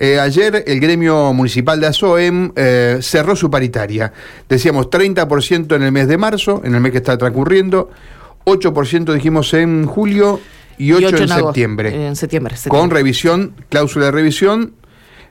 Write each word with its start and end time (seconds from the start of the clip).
Eh, 0.00 0.20
ayer 0.20 0.62
el 0.64 0.78
gremio 0.78 1.32
municipal 1.32 1.80
de 1.80 1.88
ASOEM 1.88 2.52
eh, 2.54 2.98
cerró 3.02 3.34
su 3.34 3.50
paritaria. 3.50 4.12
Decíamos 4.48 4.90
30% 4.90 5.74
en 5.74 5.82
el 5.82 5.90
mes 5.90 6.06
de 6.06 6.16
marzo, 6.16 6.62
en 6.62 6.76
el 6.76 6.80
mes 6.80 6.92
que 6.92 6.98
está 6.98 7.18
transcurriendo, 7.18 7.90
8% 8.44 9.12
dijimos 9.12 9.52
en 9.54 9.86
julio 9.86 10.38
y 10.78 10.92
8, 10.92 11.16
en, 11.16 11.28
septiembre. 11.28 12.06
En 12.06 12.14
septiembre, 12.14 12.54
Con 12.68 12.90
revisión, 12.90 13.56
cláusula 13.70 14.04
de 14.04 14.10
revisión 14.12 14.74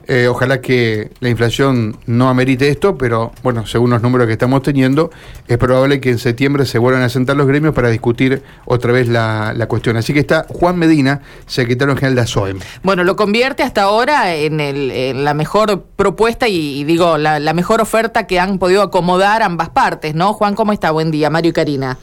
eh, 0.10 0.28
ojalá 0.30 0.62
que 0.62 1.12
la 1.20 1.28
inflación 1.28 1.98
no 2.06 2.30
amerite 2.30 2.70
esto, 2.70 2.98
pero 2.98 3.34
bueno, 3.44 3.66
según 3.66 3.90
los 3.90 4.02
números 4.02 4.28
que 4.28 4.34
estamos 4.34 4.62
teniendo, 4.62 5.12
es 5.50 5.58
probable 5.58 6.00
que 6.00 6.12
en 6.12 6.18
septiembre 6.18 6.66
se 6.66 6.80
vuelvan 6.80 7.04
a 7.04 7.10
sentar 7.10 7.36
los 7.36 7.46
gremios 7.46 7.76
para 7.76 7.90
discutir 7.90 8.42
otra 8.66 8.94
vez 8.94 9.10
la, 9.10 9.54
cuestión. 9.68 9.98
Así 9.98 10.14
que 10.14 10.20
está 10.20 10.46
Juan 10.48 10.78
Medina, 10.78 11.22
secretario 11.46 11.94
general 11.96 12.16
de 12.16 12.22
ASOEM. 12.22 12.60
Bueno, 12.84 13.04
lo 13.04 13.18
convierte 13.18 13.64
hasta 13.64 13.84
ahora 13.84 14.34
en, 14.34 15.26
la 15.26 15.34
mejor 15.34 15.84
propuesta 15.98 16.48
y, 16.48 16.86
digo, 16.86 17.18
la, 17.18 17.54
mejor 17.54 17.82
oferta 17.82 18.28
que 18.28 18.40
han 18.40 18.60
podido 18.60 18.84
acomodar 18.84 19.44
ambas 19.44 19.70
partes, 19.70 20.16
¿no? 20.16 20.32
Juan, 20.34 20.56
¿cómo 20.56 20.72
está? 20.72 20.92
Buen 20.92 21.12
día, 21.12 21.30
Mario 21.30 21.50
y 21.50 21.54
Karina. 21.54 21.98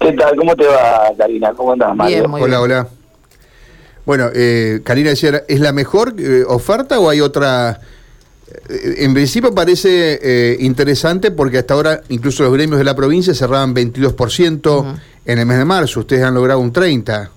¿Qué 0.00 0.12
tal? 0.12 0.36
¿Cómo 0.36 0.54
te 0.54 0.66
va, 0.66 1.10
Karina? 1.16 1.52
¿Cómo 1.54 1.72
andas, 1.72 1.96
Mario? 1.96 2.26
hola, 2.30 2.60
hola. 2.60 2.88
Bueno, 4.08 4.30
eh, 4.34 4.80
Karina 4.84 5.10
decía, 5.10 5.42
¿es 5.46 5.60
la 5.60 5.70
mejor 5.74 6.14
eh, 6.18 6.42
oferta 6.48 6.98
o 6.98 7.10
hay 7.10 7.20
otra? 7.20 7.78
Eh, 8.70 9.04
en 9.04 9.12
principio 9.12 9.54
parece 9.54 10.18
eh, 10.22 10.56
interesante 10.60 11.30
porque 11.30 11.58
hasta 11.58 11.74
ahora 11.74 12.00
incluso 12.08 12.42
los 12.44 12.54
gremios 12.54 12.78
de 12.78 12.84
la 12.84 12.96
provincia 12.96 13.34
cerraban 13.34 13.74
22% 13.74 14.98
en 15.26 15.38
el 15.38 15.44
mes 15.44 15.58
de 15.58 15.64
marzo, 15.66 16.00
ustedes 16.00 16.22
han 16.22 16.32
logrado 16.32 16.58
un 16.58 16.72
30%. 16.72 17.28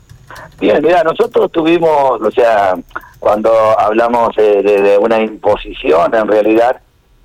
Bien, 0.62 0.82
mira, 0.82 1.04
nosotros 1.04 1.52
tuvimos, 1.52 2.22
o 2.22 2.32
sea, 2.32 2.78
cuando 3.20 3.52
hablamos 3.78 4.34
de, 4.38 4.98
una 4.98 5.22
imposición, 5.22 6.16
en 6.16 6.26
realidad 6.26 6.80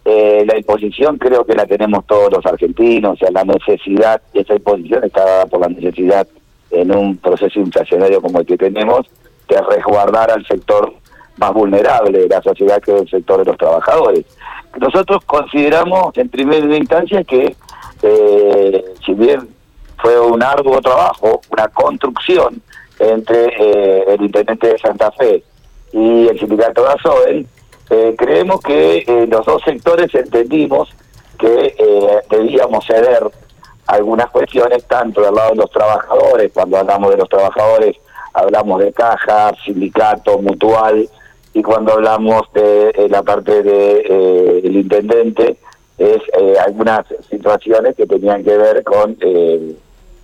la 0.05 0.58
imposición 0.58 1.19
creo 1.19 1.47
que 1.47 1.55
la 1.55 1.67
tenemos 1.67 2.05
todos 2.05 2.33
los 2.33 2.44
argentinos, 2.44 3.12
o 3.12 3.17
sea, 3.17 3.30
la 3.30 3.44
necesidad, 3.44 4.20
esa 4.34 4.55
imposición 4.55 5.05
está 5.05 5.24
dada 5.24 5.47
por 5.47 5.61
la 5.61 5.69
necesidad 5.69 6.27
en 6.72 6.92
un 6.92 7.17
proceso 7.19 7.61
inflacionario 7.61 8.20
como 8.20 8.41
el 8.41 8.47
que 8.47 8.56
tenemos, 8.56 9.06
resguardar 9.62 10.30
al 10.30 10.46
sector 10.46 10.92
más 11.36 11.52
vulnerable 11.52 12.20
de 12.20 12.28
la 12.28 12.42
sociedad 12.42 12.80
que 12.80 12.94
es 12.94 13.02
el 13.02 13.08
sector 13.08 13.38
de 13.38 13.44
los 13.46 13.58
trabajadores. 13.58 14.24
Nosotros 14.78 15.24
consideramos 15.24 16.16
en 16.16 16.28
primera 16.28 16.76
instancia 16.76 17.24
que 17.24 17.56
eh, 18.02 18.84
si 19.04 19.14
bien 19.14 19.48
fue 19.98 20.20
un 20.20 20.42
arduo 20.42 20.80
trabajo, 20.80 21.40
una 21.50 21.68
construcción 21.68 22.62
entre 22.98 23.46
eh, 23.58 24.04
el 24.08 24.22
intendente 24.22 24.68
de 24.68 24.78
Santa 24.78 25.10
Fe 25.12 25.42
y 25.92 26.28
el 26.28 26.38
sindicato 26.38 26.82
de 26.82 26.88
Azoel, 26.88 27.46
eh, 27.90 28.14
creemos 28.18 28.60
que 28.60 29.27
los 29.30 29.46
dos 29.46 29.62
sectores 29.62 30.14
entendimos 30.14 30.88
que 31.38 31.77
debíamos 32.30 32.84
ceder 32.86 33.22
algunas 33.86 34.30
cuestiones, 34.30 34.84
tanto 34.86 35.20
del 35.20 35.34
lado 35.34 35.50
de 35.50 35.56
los 35.56 35.70
trabajadores, 35.70 36.50
cuando 36.52 36.78
hablamos 36.78 37.10
de 37.10 37.18
los 37.18 37.28
trabajadores 37.28 37.96
hablamos 38.37 38.81
de 38.81 38.92
caja, 38.92 39.53
sindicato, 39.65 40.39
mutual, 40.39 41.09
y 41.55 41.62
cuando 41.62 41.95
hablamos 41.95 42.42
de 42.53 42.91
eh, 42.91 43.09
la 43.09 43.23
parte 43.23 43.62
del 43.62 43.65
de, 43.65 44.61
eh, 44.62 44.70
intendente, 44.70 45.56
es 45.97 46.19
eh, 46.39 46.55
algunas 46.62 47.07
situaciones 47.31 47.97
que 47.97 48.07
tenían 48.07 48.45
que 48.45 48.55
ver 48.59 48.84
con 48.84 49.17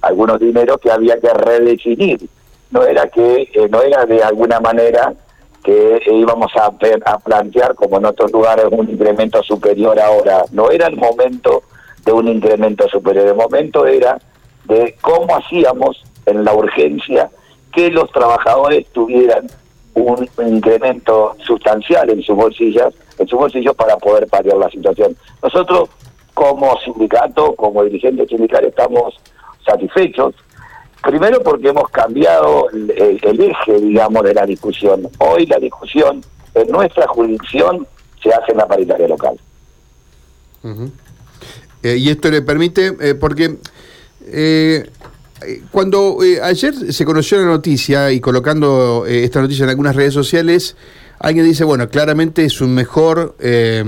algunos 0.03 0.39
dineros 0.39 0.77
que 0.79 0.91
había 0.91 1.19
que 1.19 1.33
redefinir. 1.33 2.29
No 2.71 2.85
era 2.85 3.07
que 3.09 3.49
no 3.71 3.81
era 3.81 4.05
de 4.05 4.23
alguna 4.23 4.61
manera 4.61 5.15
que 5.65 6.03
íbamos 6.07 6.53
a, 6.57 6.67
a 6.67 7.19
plantear 7.19 7.75
como 7.75 7.97
en 7.97 8.05
otros 8.05 8.31
lugares 8.31 8.67
un 8.71 8.91
incremento 8.91 9.43
superior 9.43 9.99
ahora. 9.99 10.45
No 10.51 10.71
era 10.71 10.89
el 10.89 10.97
momento 10.97 11.63
de 12.05 12.13
un 12.13 12.29
incremento 12.29 12.87
superior. 12.89 13.29
El 13.29 13.37
momento 13.37 13.87
era 13.87 14.19
de 14.65 14.97
cómo 15.01 15.35
hacíamos 15.37 16.03
en 16.27 16.45
la 16.45 16.53
urgencia 16.53 17.31
que 17.73 17.91
los 17.91 18.11
trabajadores 18.13 18.87
tuvieran 18.93 19.47
un 19.95 20.29
incremento 20.47 21.37
sustancial 21.45 22.09
en 22.11 22.23
sus 22.23 22.37
bolsillas, 22.37 22.95
en 23.19 23.29
sus 23.29 23.39
bolsillos 23.39 23.75
para 23.75 23.97
poder 23.97 24.27
paliar 24.27 24.57
la 24.57 24.71
situación. 24.71 25.17
Nosotros 25.43 25.91
como 26.35 26.79
sindicato, 26.81 27.55
como 27.55 27.85
dirigentes 27.85 28.29
sindicales 28.29 28.71
estamos 28.71 29.15
satisfechos, 29.67 30.35
primero 31.03 31.43
porque 31.43 31.69
hemos 31.69 31.89
cambiado 31.91 32.69
el, 32.71 32.91
eje, 33.41 33.81
digamos, 33.81 34.23
de 34.25 34.35
la 34.35 34.47
discusión. 34.47 35.09
Hoy 35.19 35.47
la 35.47 35.59
discusión 35.59 36.23
en 36.55 36.69
nuestra 36.69 37.07
jurisdicción 37.09 37.87
se 38.23 38.33
hace 38.33 38.53
en 38.53 38.59
la 38.59 38.67
paritaria 38.67 39.09
local. 39.09 39.39
Eh, 41.83 41.97
y 41.97 42.11
esto 42.11 42.31
le 42.31 42.43
permite, 42.43 42.97
eh, 43.01 43.15
porque 43.15 43.57
eh, 44.27 44.89
cuando 45.71 46.23
eh, 46.23 46.41
ayer 46.43 46.93
se 46.93 47.05
conoció 47.05 47.39
la 47.39 47.47
noticia 47.47 48.13
y 48.13 48.21
colocando 48.21 49.05
eh, 49.07 49.25
esta 49.25 49.41
noticia 49.41 49.65
en 49.65 49.71
algunas 49.71 49.97
redes 49.97 50.15
sociales, 50.15 50.77
alguien 51.19 51.45
dice, 51.45 51.65
bueno, 51.65 51.89
claramente 51.89 52.45
es 52.45 52.61
un 52.61 52.75
mejor, 52.75 53.37
eh, 53.41 53.85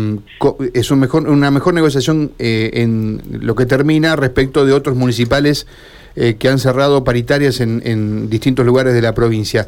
es 0.72 0.90
un 0.90 1.00
mejor, 1.00 1.28
una 1.28 1.50
mejor 1.50 1.74
negociación 1.74 2.32
en 2.38 3.22
lo 3.40 3.54
que 3.54 3.66
termina 3.66 4.16
respecto 4.16 4.64
de 4.64 4.72
otros 4.72 4.96
municipales 4.96 5.66
que 6.14 6.48
han 6.48 6.60
cerrado 6.60 7.02
paritarias 7.02 7.60
en, 7.60 8.30
distintos 8.30 8.64
lugares 8.64 8.94
de 8.94 9.02
la 9.02 9.14
provincia. 9.14 9.66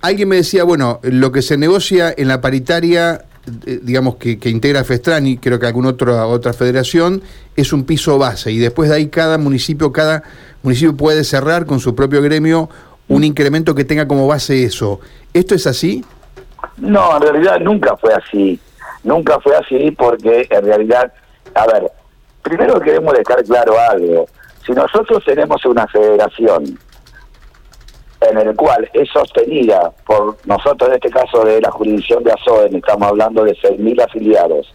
alguien 0.00 0.28
me 0.28 0.36
decía, 0.36 0.62
bueno, 0.62 1.00
lo 1.02 1.32
que 1.32 1.42
se 1.42 1.56
negocia 1.56 2.14
en 2.16 2.28
la 2.28 2.40
paritaria 2.40 3.24
digamos, 3.46 4.16
que, 4.16 4.38
integra 4.44 4.84
Festrani, 4.84 5.38
creo 5.38 5.58
que 5.58 5.66
alguna 5.66 5.90
otra, 5.90 6.26
otra 6.26 6.52
federación, 6.52 7.22
es 7.56 7.72
un 7.72 7.84
piso 7.84 8.18
base 8.18 8.52
y 8.52 8.58
después 8.58 8.90
de 8.90 8.96
ahí 8.96 9.08
cada 9.08 9.38
municipio, 9.38 9.92
cada 9.92 10.22
municipio 10.62 10.96
puede 10.96 11.24
cerrar 11.24 11.66
con 11.66 11.80
su 11.80 11.94
propio 11.94 12.22
gremio 12.22 12.68
un 13.08 13.24
incremento 13.24 13.74
que 13.74 13.84
tenga 13.84 14.06
como 14.06 14.26
base 14.26 14.64
eso. 14.64 15.00
¿Esto 15.34 15.54
es 15.54 15.66
así? 15.66 16.04
No, 16.76 17.16
en 17.16 17.22
realidad 17.22 17.58
nunca 17.60 17.96
fue 17.96 18.12
así. 18.14 18.58
Nunca 19.02 19.40
fue 19.40 19.56
así 19.56 19.90
porque 19.92 20.46
en 20.48 20.64
realidad, 20.64 21.12
a 21.54 21.66
ver, 21.66 21.90
primero 22.42 22.78
queremos 22.80 23.14
dejar 23.14 23.42
claro 23.44 23.74
algo. 23.90 24.26
Si 24.64 24.72
nosotros 24.72 25.24
tenemos 25.24 25.64
una 25.64 25.86
federación 25.88 26.78
en 28.20 28.38
el 28.38 28.54
cual 28.54 28.88
es 28.92 29.08
sostenida 29.10 29.92
por 30.06 30.36
nosotros, 30.46 30.90
en 30.90 30.94
este 30.96 31.10
caso 31.10 31.44
de 31.44 31.60
la 31.60 31.70
jurisdicción 31.70 32.22
de 32.22 32.32
ASOEN, 32.32 32.76
estamos 32.76 33.08
hablando 33.08 33.44
de 33.44 33.56
6.000 33.56 34.04
afiliados, 34.04 34.74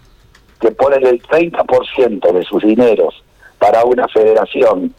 que 0.60 0.72
ponen 0.72 1.06
el 1.06 1.22
30% 1.22 2.32
de 2.32 2.44
sus 2.44 2.64
dineros 2.64 3.24
para 3.60 3.84
una 3.84 4.08
federación 4.08 4.94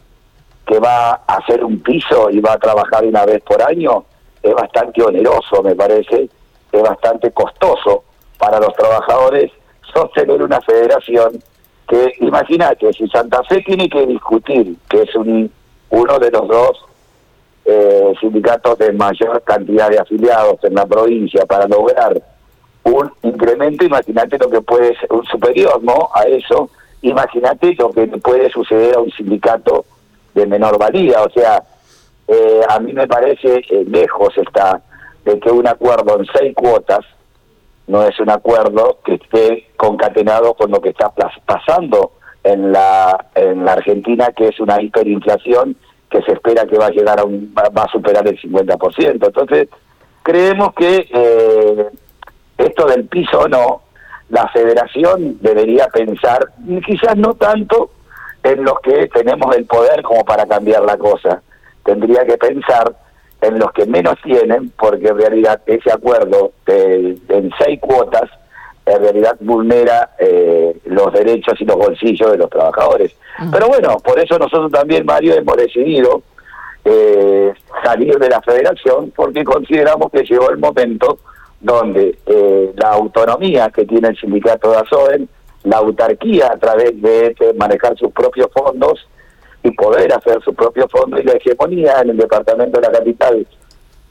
que 0.65 0.79
va 0.79 1.11
a 1.27 1.35
hacer 1.37 1.63
un 1.63 1.79
piso 1.79 2.29
y 2.29 2.39
va 2.39 2.53
a 2.53 2.59
trabajar 2.59 3.05
una 3.05 3.25
vez 3.25 3.41
por 3.43 3.61
año, 3.61 4.05
es 4.41 4.53
bastante 4.53 5.03
oneroso, 5.03 5.61
me 5.63 5.75
parece, 5.75 6.29
es 6.71 6.81
bastante 6.81 7.31
costoso 7.31 8.03
para 8.37 8.59
los 8.59 8.73
trabajadores 8.75 9.51
sostener 9.93 10.41
una 10.41 10.61
federación 10.61 11.41
que, 11.87 12.13
imagínate, 12.19 12.91
si 12.93 13.07
Santa 13.07 13.41
Fe 13.43 13.61
tiene 13.61 13.89
que 13.89 14.05
discutir, 14.05 14.75
que 14.89 15.03
es 15.03 15.15
un, 15.15 15.49
uno 15.89 16.19
de 16.19 16.31
los 16.31 16.47
dos 16.47 16.86
eh, 17.69 18.13
sindicatos 18.21 18.77
de 18.77 18.93
mayor 18.93 19.43
cantidad 19.43 19.89
de 19.89 19.99
afiliados 19.99 20.63
en 20.63 20.73
la 20.73 20.85
provincia 20.85 21.45
para 21.45 21.67
lograr 21.67 22.21
un 22.83 23.11
incremento, 23.23 23.83
imagínate 23.83 24.37
lo 24.37 24.49
que 24.49 24.61
puede 24.61 24.97
ser 24.97 25.11
un 25.11 25.25
superior 25.25 25.83
¿no? 25.83 26.09
a 26.13 26.23
eso, 26.23 26.69
imagínate 27.01 27.75
lo 27.77 27.91
que 27.91 28.07
puede 28.07 28.49
suceder 28.51 28.95
a 28.95 28.99
un 28.99 29.11
sindicato 29.11 29.83
de 30.33 30.47
menor 30.47 30.79
valía. 30.79 31.21
O 31.23 31.29
sea, 31.29 31.61
eh, 32.29 32.61
a 32.69 32.79
mí 32.79 32.93
me 32.93 33.05
parece 33.05 33.57
eh, 33.69 33.83
lejos 33.85 34.37
está 34.37 34.81
de 35.25 35.37
que 35.37 35.51
un 35.51 35.67
acuerdo 35.67 36.17
en 36.19 36.25
seis 36.37 36.55
cuotas 36.55 37.05
no 37.87 38.03
es 38.03 38.17
un 38.21 38.29
acuerdo 38.29 38.99
que 39.03 39.15
esté 39.15 39.67
concatenado 39.75 40.53
con 40.53 40.71
lo 40.71 40.79
que 40.79 40.89
está 40.89 41.11
pasando 41.45 42.13
en 42.45 42.71
la 42.71 43.25
en 43.35 43.65
la 43.65 43.73
Argentina, 43.73 44.31
que 44.31 44.47
es 44.47 44.59
una 44.61 44.81
hiperinflación 44.81 45.75
que 46.09 46.21
se 46.21 46.33
espera 46.33 46.65
que 46.65 46.77
va 46.77 46.87
a 46.87 46.91
llegar 46.91 47.19
a 47.19 47.23
un, 47.23 47.53
va 47.55 47.83
a 47.83 47.91
superar 47.91 48.27
el 48.27 48.39
50%. 48.39 49.25
Entonces, 49.25 49.67
creemos 50.23 50.73
que 50.73 51.07
eh, 51.09 51.87
esto 52.57 52.85
del 52.85 53.05
piso 53.05 53.47
no, 53.47 53.81
la 54.29 54.47
federación 54.49 55.37
debería 55.41 55.87
pensar, 55.87 56.47
quizás 56.85 57.15
no 57.15 57.33
tanto 57.35 57.91
en 58.43 58.63
los 58.63 58.79
que 58.81 59.07
tenemos 59.07 59.55
el 59.55 59.65
poder 59.65 60.01
como 60.03 60.23
para 60.23 60.45
cambiar 60.45 60.83
la 60.83 60.97
cosa. 60.97 61.41
Tendría 61.83 62.25
que 62.25 62.37
pensar 62.37 62.95
en 63.41 63.59
los 63.59 63.71
que 63.71 63.85
menos 63.85 64.15
tienen, 64.23 64.71
porque 64.77 65.07
en 65.07 65.17
realidad 65.17 65.61
ese 65.65 65.91
acuerdo 65.91 66.51
de, 66.65 67.17
en 67.29 67.51
seis 67.63 67.79
cuotas 67.79 68.29
en 68.87 69.01
realidad 69.01 69.35
vulnera 69.41 70.11
eh, 70.17 70.77
los 70.85 71.11
derechos 71.11 71.59
y 71.59 71.65
los 71.65 71.75
bolsillos 71.75 72.31
de 72.31 72.37
los 72.37 72.49
trabajadores. 72.49 73.13
Pero 73.51 73.67
bueno, 73.67 73.97
por 73.99 74.17
eso 74.17 74.39
nosotros 74.39 74.71
también, 74.71 75.05
Mario, 75.05 75.35
hemos 75.35 75.57
decidido 75.57 76.23
eh, 76.85 77.53
salir 77.83 78.17
de 78.17 78.29
la 78.29 78.41
federación, 78.41 79.11
porque 79.15 79.43
consideramos 79.43 80.09
que 80.11 80.23
llegó 80.23 80.49
el 80.49 80.57
momento 80.57 81.19
donde 81.59 82.17
eh, 82.25 82.71
la 82.75 82.91
autonomía 82.91 83.69
que 83.69 83.85
tiene 83.85 84.07
el 84.09 84.17
sindicato 84.17 84.71
de 84.71 84.77
ASOEN, 84.77 85.29
la 85.63 85.77
autarquía 85.77 86.51
a 86.53 86.57
través 86.57 86.99
de 87.01 87.27
este, 87.27 87.53
manejar 87.55 87.97
sus 87.97 88.11
propios 88.13 88.47
fondos 88.53 89.07
y 89.63 89.71
poder 89.71 90.13
hacer 90.13 90.41
sus 90.43 90.55
propios 90.55 90.89
fondos 90.89 91.19
y 91.19 91.23
la 91.23 91.33
hegemonía 91.33 92.01
en 92.01 92.11
el 92.11 92.17
departamento 92.17 92.79
de 92.79 92.87
la 92.87 92.93
capital 92.93 93.45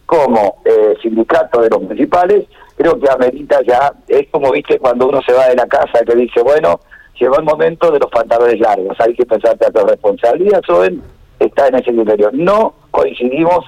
como 0.04 0.58
sindicato 1.02 1.62
de 1.62 1.70
los 1.70 1.82
municipales, 1.82 2.46
creo 2.76 2.98
que 2.98 3.10
amerita 3.10 3.60
ya, 3.66 3.92
es 4.08 4.28
como 4.30 4.52
viste 4.52 4.78
cuando 4.78 5.08
uno 5.08 5.20
se 5.22 5.32
va 5.32 5.48
de 5.48 5.56
la 5.56 5.66
casa 5.66 6.04
que 6.06 6.14
dice, 6.14 6.42
bueno, 6.42 6.80
llegó 7.18 7.38
el 7.38 7.44
momento 7.44 7.90
de 7.90 7.98
los 7.98 8.10
pantalones 8.10 8.60
largos, 8.60 8.96
hay 9.00 9.14
que 9.14 9.26
pensarte 9.26 9.66
a 9.66 9.70
tu 9.70 9.86
responsabilidad, 9.86 10.62
Soben 10.66 11.02
está 11.38 11.68
en 11.68 11.76
ese 11.76 11.92
criterio. 11.92 12.30
No 12.32 12.74
coincidimos 12.90 13.64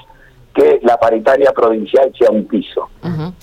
que 0.54 0.80
la 0.82 0.98
paritaria 0.98 1.52
provincial 1.52 2.12
sea 2.18 2.30
un 2.30 2.46
piso. 2.46 2.88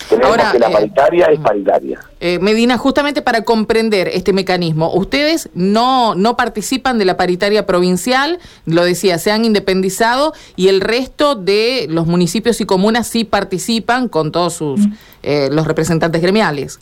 Creemos 0.09 0.51
que 0.51 0.59
la 0.59 0.69
eh, 0.69 0.73
paritaria 0.73 1.27
es 1.27 1.39
paritaria. 1.39 1.99
Eh, 2.19 2.39
Medina, 2.39 2.77
justamente 2.77 3.21
para 3.21 3.43
comprender 3.43 4.09
este 4.09 4.33
mecanismo, 4.33 4.93
ustedes 4.93 5.49
no, 5.53 6.15
no 6.15 6.35
participan 6.35 6.97
de 6.97 7.05
la 7.05 7.15
paritaria 7.15 7.65
provincial, 7.65 8.39
lo 8.65 8.83
decía, 8.83 9.17
se 9.17 9.31
han 9.31 9.45
independizado 9.45 10.33
y 10.55 10.67
el 10.67 10.81
resto 10.81 11.35
de 11.35 11.87
los 11.89 12.05
municipios 12.05 12.59
y 12.59 12.65
comunas 12.65 13.07
sí 13.07 13.23
participan 13.23 14.09
con 14.09 14.31
todos 14.31 14.53
sus 14.53 14.81
eh, 15.23 15.49
los 15.51 15.67
representantes 15.67 16.21
gremiales. 16.21 16.79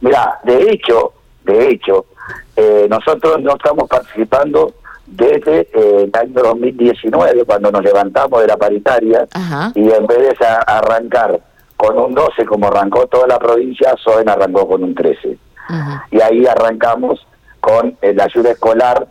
Mira, 0.00 0.38
de 0.44 0.70
hecho, 0.70 1.12
de 1.44 1.70
hecho, 1.70 2.06
nosotros 2.88 3.40
no 3.42 3.56
estamos 3.56 3.88
participando 3.88 4.74
desde 5.06 5.60
eh, 5.72 6.04
el 6.04 6.10
año 6.14 6.42
2019, 6.42 7.44
cuando 7.44 7.70
nos 7.70 7.82
levantamos 7.82 8.40
de 8.40 8.46
la 8.46 8.56
paritaria, 8.56 9.26
y 9.74 9.90
en 9.90 10.06
vez 10.06 10.18
de 10.18 10.46
arrancar 10.66 11.40
con 11.76 11.98
un 11.98 12.14
12 12.14 12.44
como 12.46 12.68
arrancó 12.68 13.06
toda 13.06 13.26
la 13.26 13.38
provincia, 13.38 13.94
Soen 14.02 14.28
arrancó 14.28 14.66
con 14.66 14.82
un 14.82 14.94
13. 14.94 15.38
Y 16.10 16.20
ahí 16.20 16.46
arrancamos 16.46 17.26
con 17.60 17.96
eh, 18.02 18.12
la 18.14 18.24
ayuda 18.24 18.50
escolar, 18.50 19.06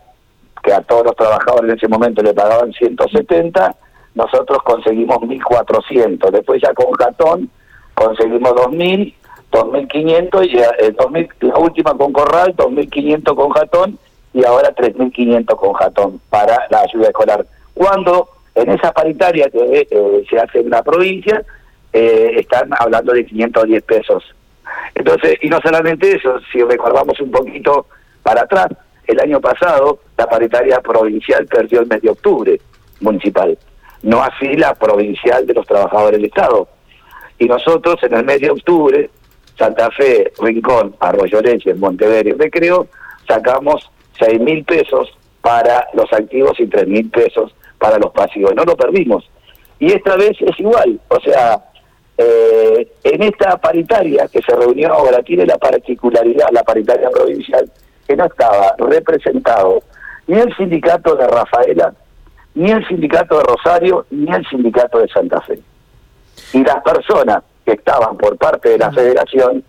que 0.64 0.74
a 0.74 0.82
todos 0.82 1.06
los 1.06 1.16
trabajadores 1.16 1.72
en 1.72 1.78
ese 1.78 1.88
momento 1.88 2.22
le 2.22 2.34
pagaban 2.34 2.72
170, 2.72 3.76
nosotros 4.16 4.60
conseguimos 4.64 5.18
1.400. 5.18 6.32
Después 6.32 6.62
ya 6.62 6.74
con 6.74 6.92
Jatón 6.94 7.50
conseguimos 7.96 8.52
2.000, 8.52 9.14
2.500 9.52 10.50
y 10.50 10.58
eh, 10.58 10.96
2000, 10.98 11.30
la 11.42 11.58
última 11.58 11.94
con 11.96 12.14
Corral, 12.14 12.56
2.500 12.56 13.36
con 13.36 13.50
Jatón 13.50 14.00
y 14.34 14.44
ahora 14.46 14.74
3.500 14.76 15.56
con 15.56 15.74
Jatón 15.74 16.22
para 16.30 16.68
la 16.70 16.82
ayuda 16.82 17.08
escolar. 17.08 17.46
Cuando 17.74 18.30
en 18.56 18.70
esa 18.70 18.92
paritaria 18.92 19.50
que 19.50 19.88
eh, 19.90 20.26
se 20.30 20.40
hace 20.40 20.60
en 20.60 20.70
la 20.70 20.84
provincia, 20.84 21.44
eh, 21.92 22.36
están 22.38 22.70
hablando 22.78 23.14
de 23.14 23.26
510 23.26 23.84
pesos. 23.84 24.24
Entonces, 24.96 25.38
y 25.42 25.50
no 25.50 25.60
solamente 25.62 26.16
eso, 26.16 26.40
si 26.52 26.62
recordamos 26.64 27.20
un 27.20 27.32
poquito 27.32 27.88
para 28.22 28.42
atrás, 28.42 28.68
el 29.06 29.20
año 29.20 29.40
pasado 29.42 30.00
la 30.18 30.28
paritaria 30.28 30.80
provincial 30.82 31.46
perdió 31.46 31.82
el 31.82 31.88
mes 31.88 32.02
de 32.02 32.10
octubre 32.10 32.60
municipal, 33.02 33.58
no 34.02 34.24
así 34.24 34.56
la 34.56 34.74
provincial 34.76 35.46
de 35.46 35.54
los 35.54 35.68
trabajadores 35.68 36.20
del 36.20 36.26
Estado. 36.26 36.68
Y 37.38 37.46
nosotros 37.46 38.02
en 38.04 38.14
el 38.14 38.24
mes 38.24 38.40
de 38.40 38.52
octubre, 38.52 39.10
Santa 39.58 39.92
Fe, 39.92 40.32
Rincón, 40.40 40.96
Arroyo 41.00 41.42
Leche, 41.42 41.74
Montevideo, 41.74 42.38
Recreo, 42.38 42.88
sacamos 43.28 43.92
seis 44.20 44.40
mil 44.40 44.64
pesos 44.64 45.10
para 45.42 45.88
los 45.94 46.12
activos 46.14 46.60
y 46.60 46.68
tres 46.68 46.88
mil 46.88 47.10
pesos 47.10 47.54
para 47.78 47.98
los 47.98 48.12
pasivos. 48.12 48.54
No 48.56 48.64
lo 48.64 48.76
perdimos. 48.76 49.30
Y 49.80 49.92
esta 49.92 50.16
vez 50.16 50.38
es 50.40 50.60
igual. 50.60 51.00
O 51.10 51.20
sea, 51.20 51.62
eh, 52.18 52.88
en 53.04 53.24
esta 53.24 53.58
paritaria 53.58 54.28
que 54.28 54.42
se 54.42 54.56
reunió 54.56 54.94
ahora 54.94 55.22
tiene 55.24 55.46
la 55.46 55.58
particularidad, 55.58 56.48
la 56.52 56.64
paritaria 56.64 57.10
provincial, 57.10 57.70
que 58.08 58.16
no 58.16 58.26
estaba 58.26 58.76
representado 58.78 59.82
ni 60.28 60.40
el 60.40 60.56
sindicato 60.56 61.16
de 61.16 61.28
Rafaela, 61.28 61.94
ni 62.56 62.72
el 62.72 62.88
sindicato 62.88 63.40
de 63.40 63.44
Rosario, 63.44 64.06
ni 64.12 64.32
el 64.34 64.46
sindicato 64.48 65.00
de 65.00 65.08
Santa 65.10 65.42
Fe. 65.42 65.60
Y 66.54 66.64
las 66.64 66.82
personas 66.84 67.44
que 67.66 67.74
estaban 67.74 68.16
por 68.18 68.38
parte 68.38 68.70
de 68.70 68.78
la 68.78 68.92
federación, 68.92 69.64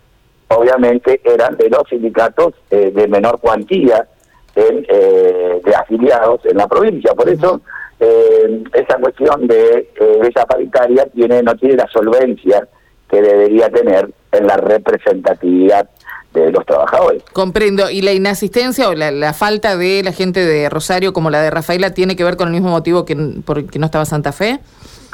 obviamente 0.49 1.19
eran 1.23 1.57
de 1.57 1.69
los 1.69 1.83
sindicatos 1.89 2.53
eh, 2.69 2.91
de 2.93 3.07
menor 3.07 3.39
cuantía, 3.39 4.07
eh, 4.57 5.61
de 5.65 5.75
afiliados 5.75 6.39
en 6.45 6.55
la 6.55 6.65
provincia. 6.65 7.13
Por 7.13 7.27
eso 7.27 7.59
eh, 7.99 8.63
esa 8.73 8.97
cuestión 8.99 9.47
de 9.47 9.89
eh, 9.99 10.19
esa 10.29 10.45
paritaria 10.45 11.05
tiene 11.13 11.43
no 11.43 11.55
tiene 11.55 11.75
la 11.75 11.87
solvencia 11.91 12.65
que 13.09 13.21
debería 13.21 13.69
tener 13.69 14.09
en 14.31 14.47
la 14.47 14.55
representatividad 14.55 15.89
de 16.33 16.53
los 16.53 16.65
trabajadores. 16.65 17.23
Comprendo. 17.33 17.89
¿Y 17.89 18.01
la 18.01 18.13
inasistencia 18.13 18.87
o 18.87 18.93
la, 18.93 19.33
falta 19.33 19.75
de 19.75 20.03
la 20.03 20.13
gente 20.13 20.45
de 20.45 20.69
Rosario 20.69 21.11
como 21.11 21.29
la 21.29 21.41
de 21.41 21.51
Rafaela 21.51 21.93
tiene 21.93 22.15
que 22.15 22.23
ver 22.23 22.37
con 22.37 22.47
el 22.47 22.53
mismo 22.53 22.69
motivo 22.69 23.03
que 23.03 23.17
por 23.45 23.65
que 23.65 23.77
no 23.77 23.87
estaba 23.87 24.05
Santa 24.05 24.31
Fe? 24.31 24.59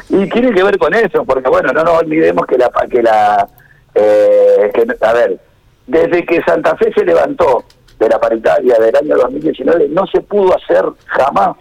Y 0.09 0.29
tiene 0.29 0.53
que 0.53 0.63
ver 0.63 0.77
con 0.77 0.93
eso, 0.93 1.25
porque 1.25 1.49
bueno, 1.49 1.73
no 1.73 1.83
nos 1.83 1.99
olvidemos 1.99 2.45
que 2.45 2.59
la 2.59 2.69
que 2.89 3.01
la 3.01 3.47
que, 3.93 4.87
a 5.01 5.13
ver, 5.13 5.39
desde 5.87 6.25
que 6.27 6.43
Santa 6.43 6.75
Fe 6.77 6.91
se 6.93 7.05
levantó 7.05 7.65
de 8.01 8.09
la 8.09 8.19
paritaria 8.19 8.79
del 8.79 8.95
año 8.95 9.15
2019, 9.15 9.89
no 9.89 10.07
se 10.07 10.21
pudo 10.21 10.55
hacer 10.55 10.83
jamás 11.05 11.55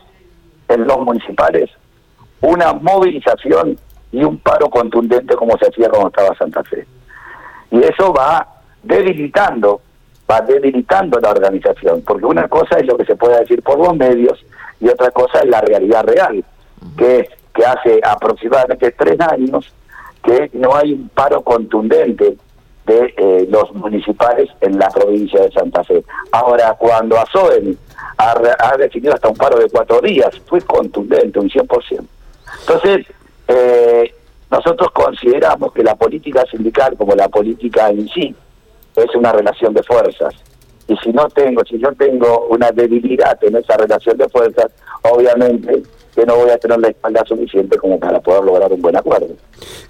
en 0.69 0.87
los 0.87 0.99
municipales 1.01 1.69
una 2.41 2.73
movilización 2.73 3.77
y 4.11 4.25
un 4.25 4.39
paro 4.39 4.71
contundente 4.71 5.37
como 5.37 5.59
se 5.59 5.67
hacía 5.69 5.91
cuando 5.91 6.09
estaba 6.09 6.35
Santa 6.37 6.65
Fe. 6.65 6.87
Y 7.71 7.81
eso 7.81 8.15
va 8.15 8.47
debilitando, 8.83 9.83
va 10.29 10.41
debilitando 10.41 11.21
la 11.21 11.31
organización, 11.31 12.01
porque 12.07 12.25
una 12.25 12.49
cosa 12.49 12.79
es 12.79 12.87
lo 12.87 12.97
que 12.97 13.05
se 13.05 13.17
puede 13.17 13.41
decir 13.41 13.63
por 13.63 13.79
los 13.79 13.95
medios 13.95 14.43
y 14.81 14.89
otra 14.89 15.11
cosa 15.11 15.41
es 15.41 15.47
la 15.47 15.61
realidad 15.61 16.05
real, 16.05 16.43
que 16.97 17.21
es 17.21 17.29
que 17.53 17.67
hace 17.67 18.01
aproximadamente 18.03 18.93
tres 18.93 19.21
años 19.21 19.71
que 20.25 20.51
no 20.55 20.75
hay 20.75 20.95
un 20.95 21.11
paro 21.11 21.43
contundente 21.43 22.39
de 22.91 23.15
eh, 23.17 23.47
los 23.49 23.73
municipales 23.75 24.49
en 24.61 24.79
la 24.79 24.89
provincia 24.89 25.41
de 25.41 25.51
Santa 25.53 25.85
Fe. 25.85 26.03
Ahora, 26.33 26.75
cuando 26.79 27.19
ASOEN 27.19 27.79
ha, 28.19 28.35
ha 28.59 28.77
definido 28.77 29.15
hasta 29.15 29.29
un 29.29 29.37
paro 29.37 29.59
de 29.59 29.71
cuatro 29.71 30.01
días, 30.01 30.31
fue 30.47 30.61
contundente, 30.63 31.39
un 31.39 31.49
100%. 31.49 32.05
Entonces, 32.61 33.07
eh, 33.47 34.13
nosotros 34.51 34.91
consideramos 34.93 35.73
que 35.73 35.85
la 35.85 35.95
política 35.95 36.45
sindical, 36.51 36.97
como 36.97 37.15
la 37.15 37.29
política 37.29 37.91
en 37.91 38.09
sí, 38.09 38.35
es 38.97 39.15
una 39.15 39.33
relación 39.33 39.73
de 39.73 39.83
fuerzas. 39.85 40.35
Y 40.89 40.97
si 40.97 41.13
no 41.13 41.29
tengo, 41.29 41.63
si 41.65 41.79
yo 41.79 41.93
tengo 41.93 42.49
una 42.49 42.73
debilidad 42.73 43.39
en 43.45 43.55
esa 43.55 43.77
relación 43.77 44.17
de 44.19 44.29
fuerzas, 44.29 44.73
obviamente 45.03 45.83
que 46.13 46.27
no 46.27 46.35
voy 46.35 46.51
a 46.51 46.59
tener 46.59 46.81
la 46.81 46.89
espalda 46.89 47.25
suficiente 47.25 47.79
como 47.79 48.01
para 48.01 48.19
poder 48.21 48.43
lograr 48.43 48.73
un 48.73 48.83
buen 48.83 48.97
acuerdo. 48.97 49.29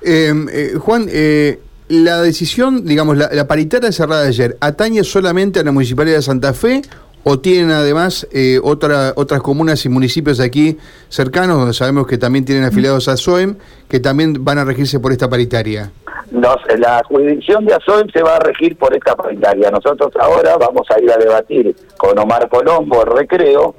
Eh, 0.02 0.75
Juan, 0.78 1.07
eh, 1.11 1.59
la 1.90 2.23
decisión, 2.23 2.85
digamos, 2.85 3.16
la, 3.16 3.47
paritaria 3.49 3.90
cerrada 3.90 4.26
ayer, 4.26 4.56
¿atañe 4.61 5.02
solamente 5.02 5.59
a 5.59 5.64
la 5.64 5.73
Municipalidad 5.73 6.16
de 6.16 6.23
Santa 6.23 6.54
Fe 6.54 6.82
o 7.25 7.40
tienen 7.40 7.73
además 7.73 8.28
eh, 8.32 8.61
otra, 8.62 9.12
otras 9.16 9.42
comunas 9.42 9.85
y 9.85 9.88
municipios 9.88 10.38
aquí 10.38 10.78
cercanos, 11.09 11.59
donde 11.59 11.75
sabemos 11.75 12.06
que 12.06 12.16
también 12.16 12.44
tienen 12.44 12.64
afiliados 12.64 13.09
a 13.09 13.16
SOEM, 13.16 13.56
que 13.88 13.99
también 13.99 14.44
van 14.44 14.59
a 14.59 14.64
regirse 14.64 15.00
por 15.00 15.11
esta 15.12 15.28
paritaria? 15.28 15.90
la 16.30 17.02
jurisdicción 17.09 17.66
de 17.66 17.75
ASOEM 17.75 18.09
se 18.11 18.23
va 18.23 18.37
a 18.37 18.38
regir 18.38 18.78
por 18.78 18.94
esta 18.94 19.16
paritaria. 19.16 19.68
Nosotros 19.70 20.12
ahora 20.20 20.56
vamos 20.56 20.87
a 20.90 21.00
ir 21.02 21.11
a 21.11 21.16
debatir 21.16 21.75
con 21.99 22.16
Omar 22.16 22.49
Colombo, 22.49 23.02
el 23.02 23.16
Recreo, 23.16 23.75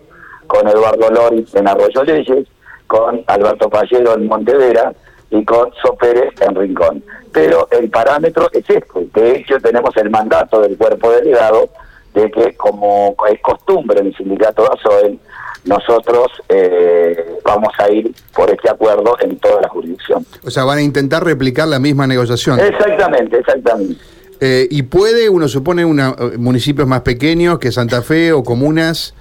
con 0.47 0.67
Eduardo 0.67 1.09
Loris 1.09 1.55
en 1.55 1.65
Arroyo 1.65 2.03
Leyes, 2.03 2.45
con 2.87 3.23
Alberto 3.27 3.69
Pallero 3.69 4.15
en 4.15 4.27
Montevera, 4.27 4.91
y 5.31 5.43
con 5.45 5.71
Sopérez 5.81 6.33
en 6.41 6.55
Rincón. 6.55 7.03
Pero 7.31 7.67
el 7.71 7.89
parámetro 7.89 8.49
es 8.51 8.69
este. 8.69 8.85
De 9.13 9.37
hecho, 9.37 9.59
tenemos 9.59 9.95
el 9.97 10.09
mandato 10.09 10.61
del 10.61 10.77
cuerpo 10.77 11.11
delegado 11.11 11.69
de 12.13 12.29
que, 12.29 12.55
como 12.55 13.15
es 13.31 13.41
costumbre 13.41 14.01
en 14.01 14.07
el 14.07 14.17
sindicato 14.17 14.63
de 14.63 14.69
ASOEL, 14.73 15.19
nosotros 15.63 16.27
eh, 16.49 17.37
vamos 17.45 17.69
a 17.77 17.89
ir 17.89 18.13
por 18.35 18.49
este 18.49 18.69
acuerdo 18.69 19.15
en 19.21 19.37
toda 19.37 19.61
la 19.61 19.69
jurisdicción. 19.69 20.25
O 20.43 20.49
sea, 20.49 20.65
van 20.65 20.79
a 20.79 20.81
intentar 20.81 21.23
replicar 21.23 21.67
la 21.67 21.79
misma 21.79 22.07
negociación. 22.07 22.59
Exactamente, 22.59 23.37
exactamente. 23.37 24.01
Eh, 24.39 24.67
¿Y 24.71 24.83
puede, 24.83 25.29
uno 25.29 25.47
supone, 25.47 25.85
una, 25.85 26.15
eh, 26.19 26.37
municipios 26.37 26.87
más 26.87 27.01
pequeños 27.01 27.59
que 27.59 27.71
Santa 27.71 28.01
Fe 28.01 28.33
o 28.33 28.43
comunas, 28.43 29.13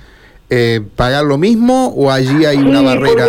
pagar 0.97 1.25
lo 1.25 1.39
mismo 1.39 1.95
o 1.95 2.11
allí 2.11 2.45
hay 2.45 2.57
una 2.57 2.83
barrera? 2.83 3.27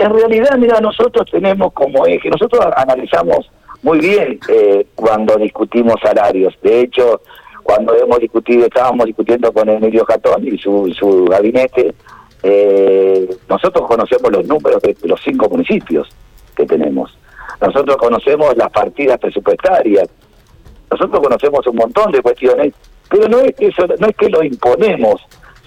En 0.00 0.14
realidad, 0.14 0.56
mira, 0.56 0.80
nosotros 0.80 1.30
tenemos 1.30 1.74
como 1.74 2.06
eje, 2.06 2.30
nosotros 2.30 2.64
analizamos 2.74 3.50
muy 3.82 3.98
bien 3.98 4.40
eh, 4.48 4.86
cuando 4.94 5.36
discutimos 5.36 5.96
salarios. 6.02 6.54
De 6.62 6.80
hecho, 6.80 7.20
cuando 7.62 7.94
hemos 7.94 8.18
discutido, 8.18 8.64
estábamos 8.64 9.04
discutiendo 9.04 9.52
con 9.52 9.68
Emilio 9.68 10.06
Jatón 10.06 10.46
y 10.46 10.56
su, 10.56 10.90
su 10.98 11.26
gabinete, 11.26 11.94
eh, 12.42 13.28
nosotros 13.46 13.86
conocemos 13.86 14.32
los 14.32 14.46
números 14.46 14.80
de 14.80 14.96
los 15.02 15.20
cinco 15.22 15.50
municipios 15.50 16.08
que 16.56 16.64
tenemos. 16.64 17.14
nosotros 17.60 17.98
conocemos 17.98 18.56
las 18.56 18.70
partidas 18.70 19.18
presupuestarias, 19.18 20.08
nosotros 20.90 21.20
conocemos 21.20 21.66
un 21.66 21.76
montón 21.76 22.10
de 22.10 22.22
cuestiones, 22.22 22.72
pero 23.10 23.28
no 23.28 23.40
es 23.40 23.54
que 23.54 23.66
eso, 23.66 23.86
no 23.98 24.06
es 24.06 24.16
que 24.16 24.30
lo 24.30 24.42
imponemos, 24.42 25.20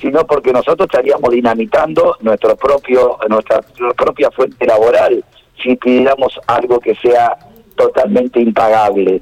sino 0.03 0.27
porque 0.27 0.51
nosotros 0.51 0.87
estaríamos 0.91 1.31
dinamitando 1.31 2.17
nuestro 2.19 2.57
propio, 2.57 3.17
nuestra 3.29 3.61
propia 3.95 4.29
fuente 4.31 4.65
laboral 4.67 5.23
si 5.61 5.77
pidiéramos 5.77 6.37
algo 6.45 6.77
que 6.79 6.93
sea 6.95 7.37
totalmente 7.77 8.41
impagable. 8.41 9.21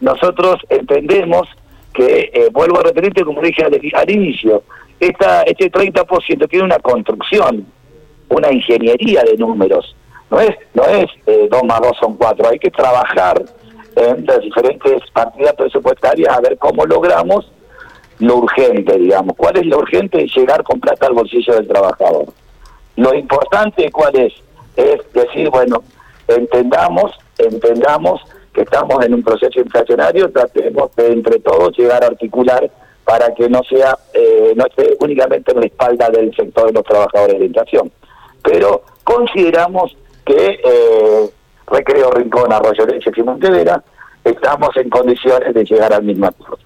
Nosotros 0.00 0.56
entendemos 0.70 1.46
que, 1.92 2.30
eh, 2.32 2.48
vuelvo 2.50 2.80
a 2.80 2.84
repetirte 2.84 3.22
como 3.22 3.42
dije 3.42 3.64
al, 3.64 3.78
al 3.92 4.10
inicio, 4.10 4.62
esta, 4.98 5.42
este 5.42 5.70
30% 5.70 6.48
tiene 6.48 6.64
una 6.64 6.78
construcción, 6.78 7.66
una 8.30 8.50
ingeniería 8.50 9.22
de 9.24 9.36
números. 9.36 9.94
No 10.30 10.40
es, 10.40 10.56
no 10.72 10.84
es 10.84 11.04
eh, 11.26 11.48
2 11.50 11.64
más 11.64 11.82
2 11.82 11.96
son 12.00 12.16
4, 12.16 12.48
hay 12.48 12.58
que 12.58 12.70
trabajar 12.70 13.44
en 13.96 14.24
las 14.24 14.40
diferentes 14.40 15.02
partidas 15.12 15.52
presupuestarias 15.54 16.34
a 16.34 16.40
ver 16.40 16.56
cómo 16.56 16.86
logramos 16.86 17.52
lo 18.18 18.36
urgente, 18.36 18.98
digamos. 18.98 19.36
¿Cuál 19.36 19.56
es 19.58 19.66
lo 19.66 19.78
urgente? 19.78 20.26
Llegar 20.26 20.62
con 20.62 20.80
plata 20.80 21.06
al 21.06 21.14
bolsillo 21.14 21.54
del 21.54 21.68
trabajador. 21.68 22.26
Lo 22.96 23.14
importante, 23.14 23.90
¿cuál 23.90 24.16
es? 24.16 24.32
Es 24.76 25.00
decir, 25.12 25.50
bueno, 25.50 25.82
entendamos, 26.28 27.12
entendamos 27.38 28.20
que 28.52 28.62
estamos 28.62 29.04
en 29.04 29.14
un 29.14 29.22
proceso 29.22 29.60
inflacionario, 29.60 30.30
tratemos 30.30 30.94
de 30.94 31.12
entre 31.12 31.40
todos 31.40 31.76
llegar 31.76 32.04
a 32.04 32.08
articular 32.08 32.70
para 33.04 33.34
que 33.34 33.48
no 33.48 33.62
sea, 33.64 33.98
eh, 34.14 34.54
no 34.56 34.64
esté 34.66 34.96
únicamente 35.00 35.52
en 35.52 35.60
la 35.60 35.66
espalda 35.66 36.08
del 36.08 36.34
sector 36.34 36.66
de 36.68 36.72
los 36.72 36.84
trabajadores 36.84 37.38
de 37.38 37.46
inflación. 37.46 37.92
Pero 38.42 38.82
consideramos 39.02 39.96
que 40.24 40.60
eh, 40.64 41.30
Recreo 41.66 42.10
Rincón, 42.12 42.52
Arroyo 42.52 42.86
Leche 42.86 43.10
y 43.14 43.22
Montevera 43.22 43.82
estamos 44.22 44.70
en 44.76 44.88
condiciones 44.88 45.52
de 45.52 45.64
llegar 45.64 45.92
al 45.92 46.02
mismo 46.02 46.26
acuerdo. 46.26 46.63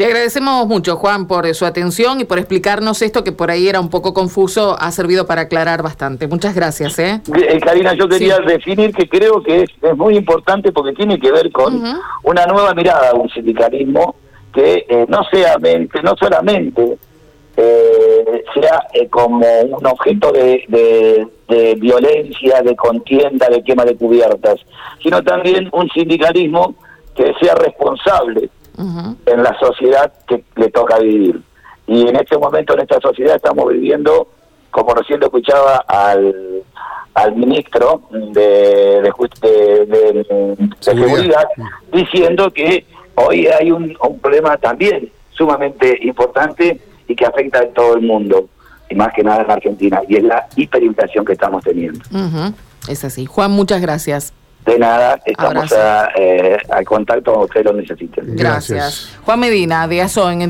Le 0.00 0.06
agradecemos 0.06 0.66
mucho, 0.66 0.96
Juan, 0.96 1.26
por 1.28 1.54
su 1.54 1.66
atención 1.66 2.20
y 2.20 2.24
por 2.24 2.38
explicarnos 2.38 3.02
esto 3.02 3.22
que 3.22 3.32
por 3.32 3.50
ahí 3.50 3.68
era 3.68 3.80
un 3.80 3.90
poco 3.90 4.14
confuso. 4.14 4.74
Ha 4.80 4.90
servido 4.92 5.26
para 5.26 5.42
aclarar 5.42 5.82
bastante. 5.82 6.26
Muchas 6.26 6.54
gracias. 6.54 6.98
¿eh? 6.98 7.20
Eh, 7.36 7.60
Karina, 7.60 7.92
yo 7.92 8.08
quería 8.08 8.36
Sí. 8.38 8.44
definir 8.46 8.94
que 8.94 9.06
creo 9.06 9.42
que 9.42 9.64
es, 9.64 9.70
es 9.82 9.94
muy 9.98 10.16
importante 10.16 10.72
porque 10.72 10.94
tiene 10.94 11.20
que 11.20 11.30
ver 11.30 11.52
con 11.52 11.82
una 12.22 12.46
nueva 12.46 12.72
mirada 12.72 13.10
a 13.10 13.14
un 13.14 13.28
sindicalismo 13.28 14.14
que 14.54 14.86
eh, 14.88 15.04
no 15.06 15.22
sea 15.30 15.58
mente, 15.58 16.00
no 16.02 16.14
solamente 16.18 16.96
eh, 17.58 18.44
sea 18.54 18.86
eh, 18.94 19.06
como 19.10 19.44
un 19.60 19.86
objeto 19.86 20.32
de, 20.32 20.64
de- 20.68 21.26
de 21.46 21.74
violencia, 21.74 22.62
de 22.62 22.74
contienda, 22.74 23.48
de 23.50 23.62
quema 23.62 23.84
de 23.84 23.96
cubiertas, 23.96 24.60
sino 25.02 25.22
también 25.22 25.68
un 25.72 25.90
sindicalismo 25.90 26.74
que 27.14 27.34
sea 27.38 27.54
responsable 27.56 28.48
En 29.26 29.42
la 29.42 29.56
sociedad 29.58 30.12
que 30.26 30.42
le 30.56 30.70
toca 30.70 30.98
vivir. 30.98 31.40
Y 31.86 32.08
en 32.08 32.16
este 32.16 32.38
momento, 32.38 32.74
en 32.74 32.80
esta 32.80 33.00
sociedad, 33.00 33.36
estamos 33.36 33.68
viviendo, 33.72 34.28
como 34.70 34.94
recién 34.94 35.20
lo 35.20 35.26
escuchaba 35.26 35.76
al, 35.88 36.62
al 37.14 37.34
ministro 37.36 38.02
de, 38.10 39.02
de, 39.02 39.12
de- 39.42 39.86
de- 39.86 40.12
de 40.12 40.56
Seguridad. 40.80 41.06
Seguridad, 41.16 41.44
diciendo 41.92 42.50
que 42.52 42.86
hoy 43.16 43.46
hay 43.48 43.70
un, 43.72 43.96
un 44.02 44.18
problema 44.20 44.56
también 44.56 45.10
sumamente 45.32 45.98
importante 46.02 46.80
y 47.08 47.14
que 47.16 47.26
afecta 47.26 47.58
a 47.60 47.66
todo 47.68 47.94
el 47.96 48.02
mundo, 48.02 48.48
y 48.88 48.94
más 48.94 49.12
que 49.12 49.22
nada 49.24 49.42
en 49.42 49.50
Argentina, 49.50 50.00
y 50.08 50.16
es 50.16 50.22
la 50.22 50.46
hiperinflación 50.56 51.24
que 51.24 51.32
estamos 51.32 51.64
teniendo. 51.64 51.98
Es 52.88 53.04
así. 53.04 53.26
Juan, 53.26 53.50
muchas 53.50 53.80
gracias. 53.80 54.32
De 54.66 54.78
nada, 54.78 55.18
estamos 55.24 55.72
a, 55.72 56.10
eh, 56.16 56.58
al 56.68 56.84
contacto 56.84 57.32
cuando 57.32 57.46
ustedes 57.46 57.66
lo 57.66 57.72
necesiten. 57.72 58.36
Gracias. 58.36 58.68
Gracias. 58.68 59.18
Juan 59.24 59.40
Medina, 59.40 59.88
de 59.88 60.02
ASOEN. 60.02 60.42